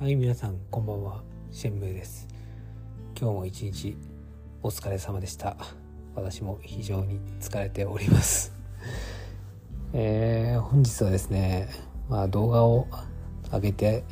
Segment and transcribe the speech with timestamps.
[0.00, 1.22] はい皆さんこんばんは。
[1.52, 2.26] シェンムーです。
[3.16, 3.96] 今日も一日
[4.64, 5.56] お疲れ様でした。
[6.16, 8.52] 私も非常に疲れております。
[9.94, 11.68] えー、本日はですね
[12.08, 12.88] まあ動画を
[13.52, 14.02] 上げて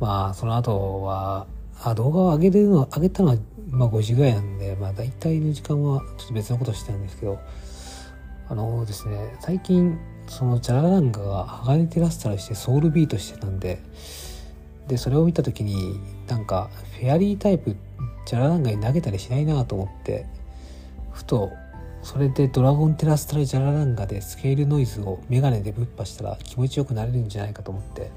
[0.00, 1.46] まあその後は
[1.80, 3.36] あ動画を上げるの上げたのは
[3.68, 7.38] まあ5時ぐらいなんでまあ大体の時間はちょっと別のことしてたんですけど
[8.48, 9.96] あのですね最近
[10.26, 13.80] そのジャラランガが鋼テラスタルしてソウルビートしてたんで
[14.88, 17.76] でそれを見た時になんかフェアリータイプ
[18.26, 20.26] ジャラランガに投げたりしないなと思って
[21.12, 21.52] ふと
[22.02, 28.10] それでドラゴンテラスタルジャラランガでスケールノイズをメガネでぶっ破したら気持ちよくなれるんじゃないかと思って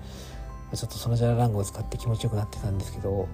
[0.75, 3.29] ちょっとそのジャラランガを使って気持ちよくなってたんですけど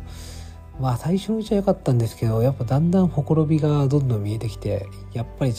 [0.80, 5.54] まあ最初のうちは良かったんですけどやっぱだんだんほころびがどんどん見えてきてやっぱり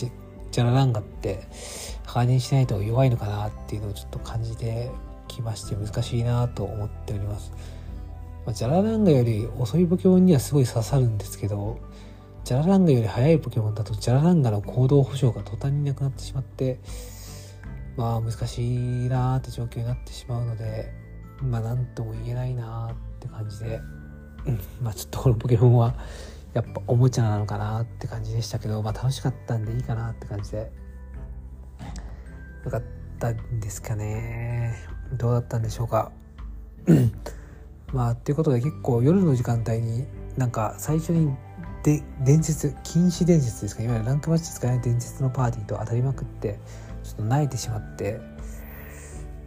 [0.54, 1.48] ジャラランガって
[2.06, 4.88] 鋼にしないと弱いのかなっていうのをちょっと感じて
[5.26, 7.50] きまして難しいなと思っております。
[8.46, 11.80] まあ、ジャラランガより遅いポケモンにはすごい刺さるんですけど
[12.44, 16.78] ジャラランガより速いポケモンだとジャラランガの行動保障が途端になくなってしまって
[17.96, 20.92] まあ難しいなーって状況になってしまうので
[21.40, 23.80] まあ何とも言えないなーって感じで、
[24.46, 25.96] うん、まあちょっとこのポケモンは
[26.54, 30.72] やっぱおもちゃなのかなって感じでしたけどまあ楽しかったんでいいかなって感じで。
[32.64, 32.82] よかっ
[33.18, 34.74] たんですかね。
[35.12, 36.12] どうだったんでしょうか。
[37.92, 41.34] まあっていうことで結構夜の時間帯になんか最初に
[41.82, 46.58] で伝説禁止伝説ですかいわゆるランクマッチ使えない伝説のパーティーと当たりまくって
[47.04, 48.20] ちょっと泣いてしまって。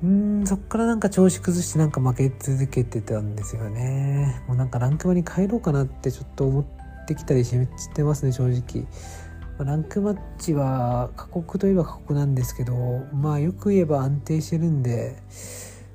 [0.03, 4.43] うんそっからなんか調子崩してなんか負け続けてたんですよね。
[4.47, 6.65] もうなんかランクマに帰ろうかなってちょっと思っ
[7.07, 7.51] てきたりし
[7.93, 8.85] てますね正直。
[9.65, 12.75] ランクマッチは過酷といえば過酷なんですけど
[13.11, 15.15] まあよく言えば安定してるんで、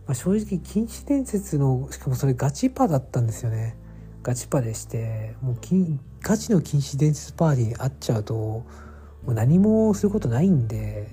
[0.06, 3.76] まあ、正直禁止伝説のしかもそれガチパだったんですよね。
[4.24, 5.56] ガチパでしてもう
[6.22, 8.64] ガチの禁止伝説パーティーに会っちゃうとも
[9.28, 11.08] う何もすることないんで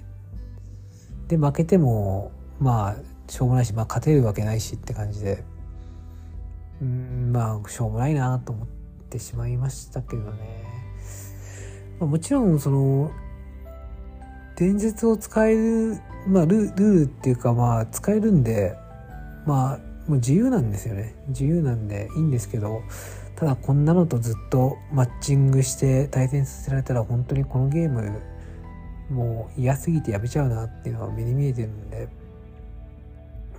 [1.28, 5.44] で負けてもまあしょうもないし、まあ、勝てるわけないしって感じで。
[6.82, 8.79] うんまあしょうもないなと思って。
[9.10, 10.64] てしまいましたけどね、
[12.00, 13.12] まあ、もちろんその
[14.56, 18.76] 伝説を使える、まあ、ルルールっていうかまあ使えるんで
[19.46, 19.78] まあ
[20.10, 21.16] もう自由なんですよね。
[21.28, 22.82] 自由なんでいいんですけど
[23.36, 28.20] ただこんなのとずっとマッチングして対戦させられたら本当にこのゲーム
[29.10, 32.08] もう嫌すぎてやめちゃうなっていうのは目に見えてるんで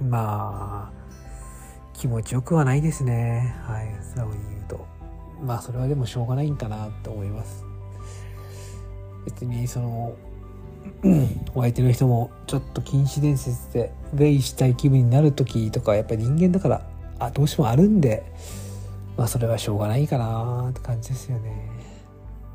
[0.03, 1.01] まあ
[1.95, 3.55] 気持ちよくはないですね。
[3.67, 4.60] はい素直に
[5.45, 7.65] まあそれはでもしょうがないんかなと思います。
[9.25, 10.15] 別にその
[11.55, 16.87] お相手の人もちょっと禁止伝説でウェイしたい気分になる時とかやっぱり人間だから
[17.19, 18.25] あどうしてもあるんで
[19.17, 21.69] まあそれはしょうがないかなって感じですよね。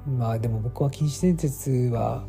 [0.07, 2.25] まあでも僕は禁止伝説は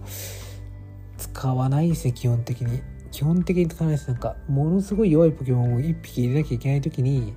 [1.19, 2.83] 使わないですね基本的に。
[3.13, 7.33] 基本的に使わないですなんかものすごい弱いポケモンを1匹入れなきゃいけない時に、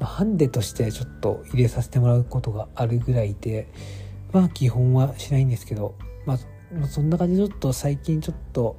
[0.00, 3.68] ハンデとしてちょっと入れさせてもらうことがあるぐらいで
[4.32, 5.94] まあ基本はしないんですけど
[6.26, 8.76] まあそんな感じでちょっと最近ちょっと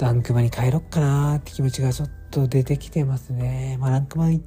[0.00, 3.78] ランクマに帰ろっかなって気持ちがちょっと出てきてますね。
[3.80, 4.42] まあランクマに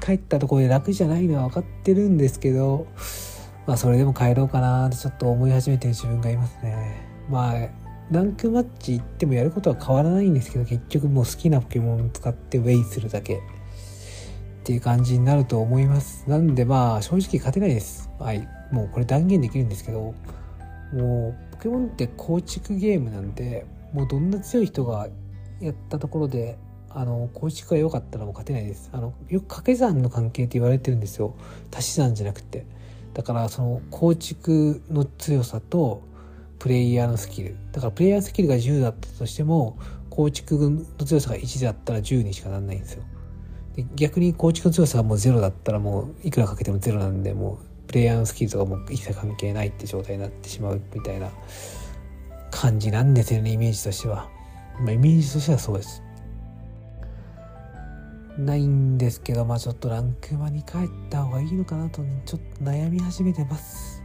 [0.00, 2.86] 帰ったところで楽じゃないのは分かってるんですけど、
[3.66, 7.06] まあそれでも帰ろうかなってちょっと思い始めてる自分がいますね。
[7.28, 7.68] まあ
[8.10, 13.40] ランクマッチ行ってもやることは変わらないんですけど結局もう好きなポケモン使ってウェイするだけ
[14.64, 16.24] っていう感じになると思います。
[16.26, 18.08] なんでまあ正直勝てないです。
[18.18, 18.48] はい。
[18.72, 20.14] もうこれ断言できるんですけど、
[20.94, 25.08] もうポケモンって構築ゲームなんでもうどんな強い人が
[25.60, 26.56] やったところで
[26.88, 31.34] あの構築が良かったらもう勝てないですあのよく掛け算の関係って言われてるんですよ
[31.76, 32.64] 足し算じゃなくて
[33.12, 36.02] だからその構築の強さと
[36.58, 39.76] プレイヤーのスキルだからプレイヤースキルが10だったとしても
[40.08, 43.02] 構築の強さが1だったら10にしかならないんですよ
[43.76, 51.30] で逆に構築の強さがもう0だったらもういくらかけても0なんでもうプレイヤーのスキルとかも一切関係ないって状態になってしまうみたいな
[52.50, 54.28] 感じなんですよねイメージとしては、
[54.80, 56.02] まあ、イメージとしてはそうです。
[58.38, 64.02] ないんですけどまあちょっとランクマに帰った方がいいのかなとちょっと悩み始めてます。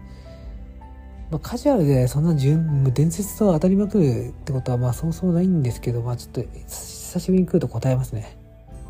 [1.32, 8.38] まあ、カジュアルでそんな順伝説と当たりまくるってことはまあそうそうないんですけどまあちょっと久しぶりに来ると答えますね。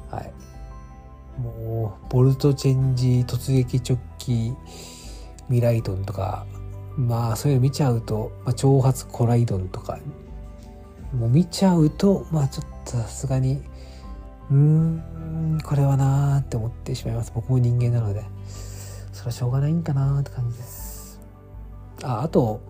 [0.10, 0.34] はい。
[1.42, 4.54] もうボルトチェンジ突撃直帰
[5.48, 6.46] ミライドンとか
[6.98, 10.00] まあそういうの見ちゃうと、まあ、挑発コライドンとか
[11.14, 13.62] もう見ちゃうとまあちょっとさすがに
[14.52, 17.32] うーんこれはなーって思ってしまいます。
[17.34, 18.24] 僕も人間なので。
[19.20, 21.20] それはしょうがないんかなーって感じです。
[22.04, 22.62] ああと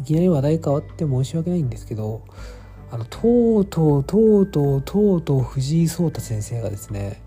[0.00, 2.22] いきなり話題変わって申し訳ないんですけど
[2.90, 7.22] あのとうとうとうとうとうとう藤井聡太先生がですね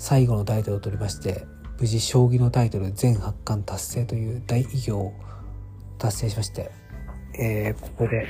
[0.00, 1.44] 最後のタイトルを取りまして
[1.78, 5.12] 無事将棋のタイトル全八冠達成という大偉業を
[5.98, 6.70] 達成しまして、
[7.38, 8.26] えー、ここで、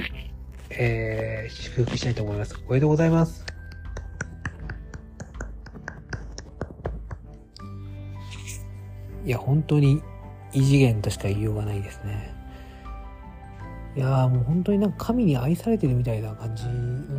[0.71, 2.57] えー、祝福したいと思います。
[2.67, 3.47] おめでとうございます。
[9.25, 10.03] いや、本当に
[10.53, 12.35] 異次元としか言いようがないですね。
[13.97, 16.65] いやもう本当になんか神に愛されてるみたいな感じ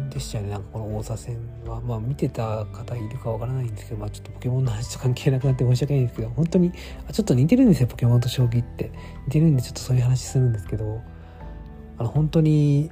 [0.09, 0.51] でしたよね。
[0.51, 1.81] なんかこの王座戦は。
[1.81, 6.71] まあ見てた方いるかわからないんですけどまあちょっとポケモンの話と関係なくなって申し訳ないんですけど本当に
[7.09, 8.91] あちょっと似てるんですよポケモンと将棋って。
[9.25, 11.01] 似てるんでちょっとそういう話するんですけど
[11.97, 12.89] あの本当に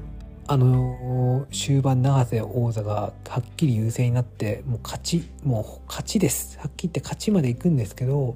[0.48, 6.58] あの終盤永瀬王座がはっきり優勢になってもう勝ちもう勝ちです。
[6.58, 8.36] はっきり言って勝ちまで行くんですけど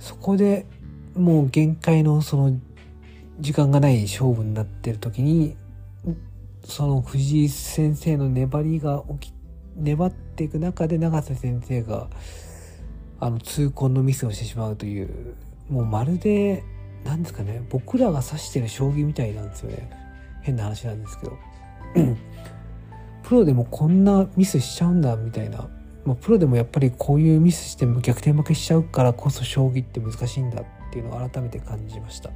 [0.00, 0.66] そこで
[1.14, 2.58] もう限界のその
[3.40, 5.56] 時間がない勝負になってる時に
[6.64, 9.34] その藤井先生の粘りが起き
[9.76, 12.08] 粘っていく中で永瀬先生が
[13.18, 15.34] あの痛恨のミスをしてしまうという
[15.68, 16.64] もうまるで
[17.04, 19.90] 何ですかね僕らが指してる将棋みたいなんですよね。
[20.42, 21.38] 変な話なんですけど。
[23.22, 25.68] プロでもこんなミスしちゃうんだみたいな、
[26.04, 32.30] まあ、プロでもやっぱりこういうミスしても逆転負けしちゃうからこそ将棋って難しいんだっていうのを改めて感じました。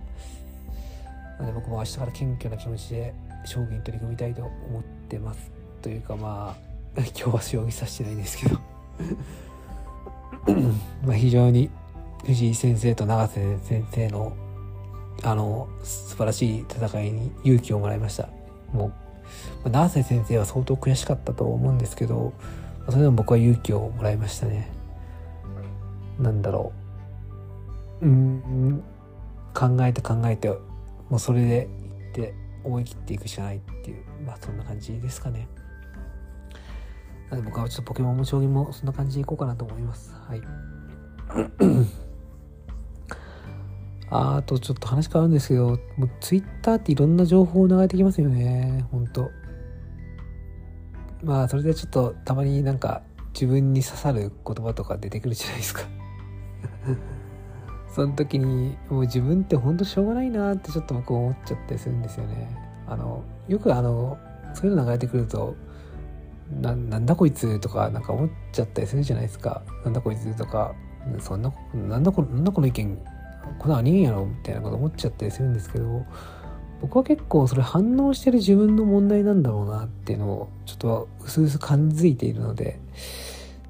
[1.38, 3.14] なので僕も明日から謙虚な気持ちで
[3.44, 5.50] 将棋に取り組みたいと思ってます。
[5.82, 6.56] というかま
[6.96, 8.58] あ 今日は将棋指してないんですけど。
[11.04, 11.70] まあ非常に
[12.24, 14.32] 藤井先生と永瀬先生の
[15.22, 18.28] あの素晴らしい戦いに勇気をもらいました。
[18.72, 18.92] も
[19.64, 22.32] う永瀬先生は相当悔しかったと思うんですけど
[22.86, 24.70] それでも僕は勇気をもらいましたね。
[26.18, 26.72] なんだろ
[28.02, 28.06] う。
[28.06, 28.82] うん
[29.54, 30.52] 考えて考えて
[31.08, 35.48] もうそれでいって思い切っていくしかないっていうまあそんな感じですかね。
[37.30, 40.14] なので僕はちょっとポケモンも将棋もそんな感じでいこうかなと思います。
[40.28, 40.42] はい。
[44.10, 48.86] あとちょっと話変わるんですけどもうツイッターっていろんな情報を流れてきますよね。
[48.90, 49.30] ほんと
[51.22, 53.02] まあそれでちょっとたまになんか
[53.32, 55.82] 自分に刺さる言葉とか出てくるじゃないですか。
[57.94, 62.50] その時にもう自分ってほんとしょうがないなってちょっと僕思っちゃったりするんですよね。
[62.88, 64.18] あのよくあの
[64.52, 65.54] そういうの流れてくると
[66.60, 69.62] なんだこいつとかなんか思っちゃったりするじゃないですか。
[69.84, 70.74] なんだこいつとか
[71.20, 72.98] そんななんだこなんだこの意見
[73.58, 76.04] この人間やろみたいなこと思っちゃったりするんですけど
[76.80, 82.80] 僕は結構それ反応してる自分の問題なんだろうなっていうのをちょっと薄々感づいているので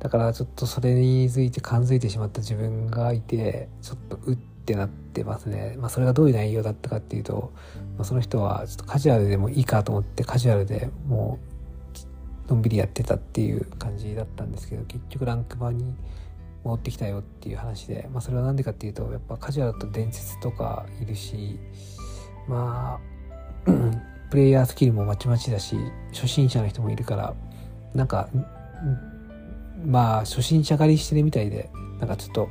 [0.05, 5.77] だからちょっとそれについて感づいてしまった自分がいてちょっとうってなってますね。
[5.79, 7.55] まあそれがどういう内容だったかっていうと、
[7.97, 11.39] まあ、その人はちょっとカジュアルでもいいかと思ってカジュアルでも
[12.47, 15.95] うのんびりやってたっていう感じだったんですけど結局ランク版に
[16.65, 21.59] 戻ってきたよっていう話で、まあ、それは何でかっていうとやっぱカジュアルだと伝説とかいるし
[22.47, 23.01] ま
[23.67, 23.71] あ
[24.31, 25.79] プレイヤースキルもまちまちだし
[26.13, 27.35] 初心者の人もいるから
[27.95, 28.29] なんか
[29.85, 32.49] まあ初心者狩りしてるみたいでなんかちょっと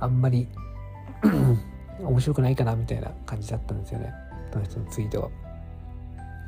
[0.00, 0.48] あんまり
[2.02, 4.12] 面白くないかなみたいな感じだったんですよね
[4.52, 5.30] その人のツイートは。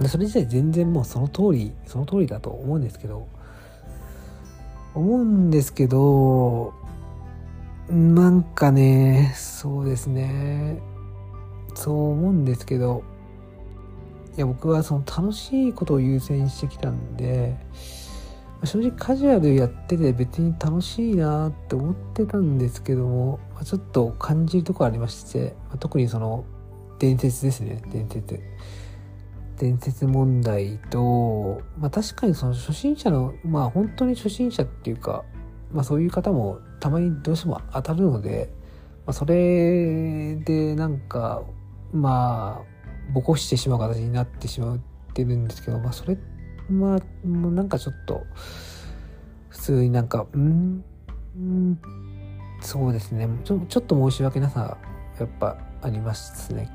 [0.09, 3.29] それ自体全然もうその通りその通りだと思うんですけど
[4.95, 6.75] 思うんですけど
[7.89, 10.81] なんかねそうですね
[11.75, 13.05] そう思うんですけど
[14.37, 17.57] いや僕はその楽しいことを優先してきたんで
[18.67, 26.45] 正直カジュアルやってて別に楽しいなって思ってたんですけども、まあ、ちょっと感じるとこありまして、まあ、特にその
[26.99, 28.41] 伝説ですね伝説。
[29.59, 35.25] 伝説問題と、まあ、確かにその初心者のまあ本当に初心者っていうか、
[35.73, 38.53] まあ、そういう方もたまにどうしても当たるので、
[39.07, 41.43] まあ、それでなんか
[41.93, 44.79] まあぼこしてしまう形になってしまっ
[45.13, 46.34] てるんですけど、まあ、それって
[46.71, 48.25] まあ、もうなんかちょっと、
[49.49, 50.85] 普通になんか、うん、
[51.39, 51.79] ん、
[52.61, 53.29] そうですね。
[53.45, 54.77] ちょ、ちょっと申し訳なさ、
[55.19, 56.71] やっぱありますね。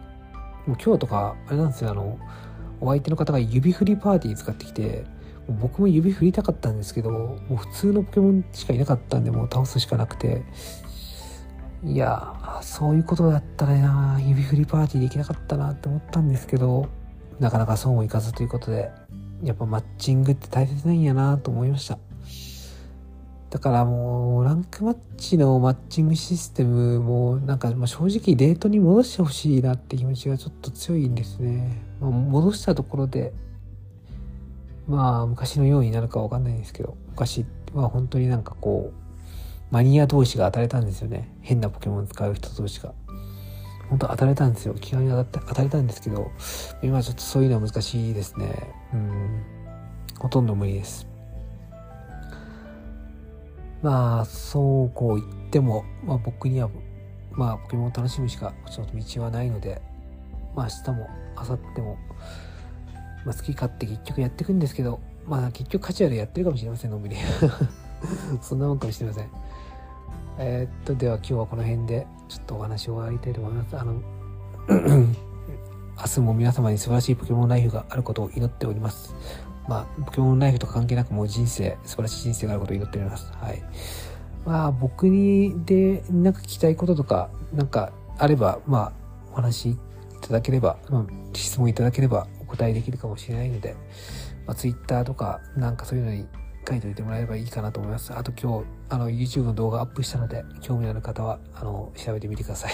[0.65, 2.19] もう今日とか、あれなんですよ、あの、
[2.81, 5.05] お相手の方が指振りパーティー使ってきて、
[5.59, 10.43] 僕も指振りたかったんですけど、もう普通のポケモンしかいなかったんで、もう倒すしかなくて、
[11.83, 16.87] いやそういうことだったらな、指振りパーティーできなかったなって思ったんですけど、
[17.39, 18.91] なかなかそうもいかずということで、
[19.43, 21.97] やっぱマッチングって大切なんやなと思いました。
[23.49, 33.33] だからもうランクマッチのマッチングシステムもなんかま正直デートに戻してほしいなって気持ちがちょっと強いんですね、まあ、戻したところで
[34.87, 37.43] まあ昔のようになるかわかんないんですけど昔
[37.73, 39.09] は本当になんかこう
[39.71, 41.31] マニア同士が当たれたんですよね。
[41.41, 42.93] 変なポケモン使う人同士が。
[43.89, 44.75] 本当当たれたんですよ。
[44.75, 46.31] 気軽に当た当たれたんですけど
[46.81, 48.73] 今ちょっとそういうのは難しいですね。
[48.93, 49.43] うん。
[50.19, 51.07] ほとんど無理です。
[53.81, 56.69] まあそうこう言っても、まあ、僕には
[57.31, 59.81] まあポケモンを楽しむしかちょっと道はないので
[60.53, 61.97] まあ明日も明後日も、
[63.25, 67.15] まあ、好き勝手結局やっていくんですけどまあ結局カジュアルやってるかもしれませんのんびり。
[68.41, 69.29] そんなもんかもしれません。
[70.39, 74.01] えー、っとでは今日はこの辺でちょっとお話を終わりたいと思いますあの
[75.99, 79.13] 明日も皆様に素晴らしいポケモンライフがあることを祈っております
[79.69, 83.31] まあ、ポケモンライフとか関係なくもう人生、素晴らしい人生があることを祈っております。
[83.33, 83.61] はい。
[84.43, 88.93] まあ、僕にで、なんか聞きたいこととか、なんかあれば、まあ、
[89.31, 89.77] お話い
[90.21, 91.05] ただければ、まあ、
[91.35, 93.75] 質問いただければお答えできるかもしれないので、
[94.47, 96.25] まあ、Twitter とか、なんかそういうのに
[96.69, 98.13] 書いておいてもらえればいいかなと思います。
[98.13, 102.73] あと今日、あの、YouTube の動画アップしたので、興味のある方は、あの、調べてみてください。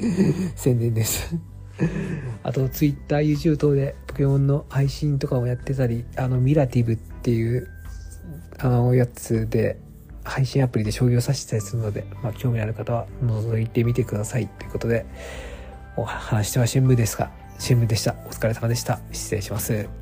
[0.56, 1.36] 宣伝です
[2.42, 7.68] あと、Twitter、YouTube 等でポケモンの配信とかをやってたり、あの、ミラティブっていう、
[8.58, 9.78] あの、やつで、
[10.22, 14.48] 配信アプリで将棋を指してたりするので、まあ、興味のある方は覗いてみてください。
[14.48, 15.06] ということで、
[15.96, 18.14] お話しては新聞ですが、新聞でした。
[18.26, 19.00] お疲れ様でした。
[19.12, 19.99] 失礼します。